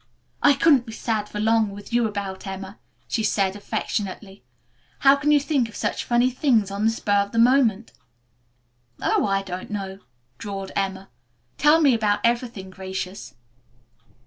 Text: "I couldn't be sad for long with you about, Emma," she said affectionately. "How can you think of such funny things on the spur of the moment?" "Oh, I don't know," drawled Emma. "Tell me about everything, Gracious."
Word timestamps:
"I 0.41 0.55
couldn't 0.55 0.87
be 0.87 0.93
sad 0.93 1.29
for 1.29 1.39
long 1.39 1.69
with 1.69 1.93
you 1.93 2.07
about, 2.07 2.47
Emma," 2.47 2.79
she 3.07 3.21
said 3.21 3.55
affectionately. 3.55 4.41
"How 5.01 5.15
can 5.15 5.31
you 5.31 5.39
think 5.39 5.69
of 5.69 5.75
such 5.75 6.03
funny 6.05 6.31
things 6.31 6.71
on 6.71 6.85
the 6.85 6.89
spur 6.89 7.19
of 7.21 7.31
the 7.31 7.37
moment?" 7.37 7.91
"Oh, 8.99 9.27
I 9.27 9.43
don't 9.43 9.69
know," 9.69 9.99
drawled 10.39 10.71
Emma. 10.75 11.09
"Tell 11.59 11.81
me 11.81 11.93
about 11.93 12.21
everything, 12.23 12.71
Gracious." 12.71 13.35